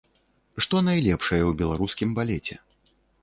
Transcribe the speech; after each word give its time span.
Што 0.65 0.79
найлепшае 0.87 1.39
ў 1.49 1.51
беларускім 1.61 2.17
балеце? 2.21 2.55